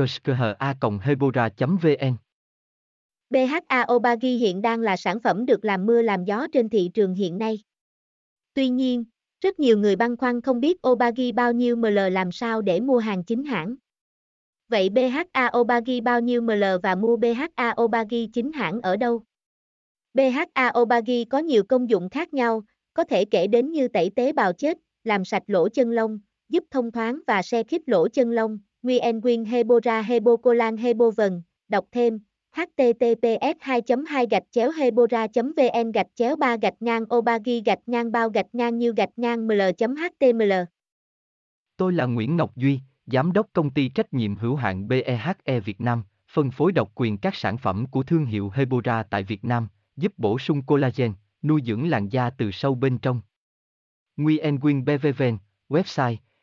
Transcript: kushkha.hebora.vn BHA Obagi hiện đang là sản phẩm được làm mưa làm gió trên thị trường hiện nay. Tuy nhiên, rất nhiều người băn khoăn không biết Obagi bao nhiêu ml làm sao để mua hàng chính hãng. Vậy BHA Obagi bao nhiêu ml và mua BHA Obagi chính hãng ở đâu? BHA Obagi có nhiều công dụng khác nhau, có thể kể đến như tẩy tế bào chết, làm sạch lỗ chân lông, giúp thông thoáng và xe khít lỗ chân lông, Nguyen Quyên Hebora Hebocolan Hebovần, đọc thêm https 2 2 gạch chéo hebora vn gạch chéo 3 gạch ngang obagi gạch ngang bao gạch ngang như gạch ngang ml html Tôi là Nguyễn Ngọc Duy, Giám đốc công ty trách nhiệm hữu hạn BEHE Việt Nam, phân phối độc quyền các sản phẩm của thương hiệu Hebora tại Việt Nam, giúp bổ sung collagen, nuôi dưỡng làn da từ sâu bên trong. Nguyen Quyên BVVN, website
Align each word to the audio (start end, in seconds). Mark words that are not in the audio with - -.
kushkha.hebora.vn 0.00 2.14
BHA 3.30 3.86
Obagi 3.92 4.38
hiện 4.38 4.62
đang 4.62 4.80
là 4.80 4.96
sản 4.96 5.20
phẩm 5.20 5.46
được 5.46 5.64
làm 5.64 5.86
mưa 5.86 6.02
làm 6.02 6.24
gió 6.24 6.46
trên 6.52 6.68
thị 6.68 6.90
trường 6.94 7.14
hiện 7.14 7.38
nay. 7.38 7.58
Tuy 8.54 8.68
nhiên, 8.68 9.04
rất 9.40 9.60
nhiều 9.60 9.78
người 9.78 9.96
băn 9.96 10.16
khoăn 10.16 10.40
không 10.40 10.60
biết 10.60 10.88
Obagi 10.88 11.32
bao 11.34 11.52
nhiêu 11.52 11.76
ml 11.76 11.98
làm 12.12 12.32
sao 12.32 12.62
để 12.62 12.80
mua 12.80 12.98
hàng 12.98 13.24
chính 13.24 13.44
hãng. 13.44 13.74
Vậy 14.68 14.88
BHA 14.88 15.50
Obagi 15.58 16.02
bao 16.04 16.20
nhiêu 16.20 16.42
ml 16.42 16.64
và 16.82 16.94
mua 16.94 17.16
BHA 17.16 17.74
Obagi 17.82 18.26
chính 18.32 18.52
hãng 18.52 18.80
ở 18.80 18.96
đâu? 18.96 19.22
BHA 20.14 20.72
Obagi 20.78 21.24
có 21.30 21.38
nhiều 21.38 21.64
công 21.64 21.90
dụng 21.90 22.08
khác 22.08 22.34
nhau, 22.34 22.62
có 22.94 23.04
thể 23.04 23.24
kể 23.24 23.46
đến 23.46 23.70
như 23.70 23.88
tẩy 23.88 24.10
tế 24.16 24.32
bào 24.32 24.52
chết, 24.52 24.78
làm 25.04 25.24
sạch 25.24 25.42
lỗ 25.46 25.68
chân 25.68 25.90
lông, 25.90 26.18
giúp 26.48 26.64
thông 26.70 26.92
thoáng 26.92 27.20
và 27.26 27.42
xe 27.42 27.62
khít 27.62 27.82
lỗ 27.86 28.08
chân 28.08 28.30
lông, 28.30 28.58
Nguyen 28.82 29.20
Quyên 29.20 29.44
Hebora 29.44 30.02
Hebocolan 30.02 30.76
Hebovần, 30.76 31.42
đọc 31.68 31.84
thêm 31.92 32.20
https 32.52 33.56
2 33.60 33.82
2 34.08 34.26
gạch 34.30 34.42
chéo 34.50 34.70
hebora 34.70 35.26
vn 35.34 35.92
gạch 35.92 36.06
chéo 36.14 36.36
3 36.36 36.56
gạch 36.56 36.74
ngang 36.80 37.04
obagi 37.14 37.62
gạch 37.64 37.78
ngang 37.86 38.12
bao 38.12 38.28
gạch 38.30 38.46
ngang 38.52 38.78
như 38.78 38.92
gạch 38.96 39.10
ngang 39.16 39.46
ml 39.46 39.62
html 39.80 40.52
Tôi 41.76 41.92
là 41.92 42.06
Nguyễn 42.06 42.36
Ngọc 42.36 42.56
Duy, 42.56 42.80
Giám 43.06 43.32
đốc 43.32 43.46
công 43.52 43.70
ty 43.70 43.88
trách 43.88 44.14
nhiệm 44.14 44.36
hữu 44.36 44.56
hạn 44.56 44.88
BEHE 44.88 45.60
Việt 45.64 45.80
Nam, 45.80 46.02
phân 46.32 46.50
phối 46.50 46.72
độc 46.72 46.90
quyền 46.94 47.18
các 47.18 47.34
sản 47.34 47.58
phẩm 47.58 47.86
của 47.86 48.02
thương 48.02 48.26
hiệu 48.26 48.50
Hebora 48.54 49.02
tại 49.02 49.22
Việt 49.22 49.44
Nam, 49.44 49.68
giúp 49.96 50.12
bổ 50.16 50.38
sung 50.38 50.62
collagen, 50.62 51.12
nuôi 51.42 51.62
dưỡng 51.66 51.88
làn 51.88 52.08
da 52.08 52.30
từ 52.30 52.50
sâu 52.50 52.74
bên 52.74 52.98
trong. 52.98 53.20
Nguyen 54.16 54.60
Quyên 54.60 54.84
BVVN, 54.84 55.38
website 55.68 56.16